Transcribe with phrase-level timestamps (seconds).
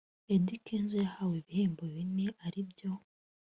[0.33, 2.91] Eddy Kenzo yahawe ibihembo bine ari byo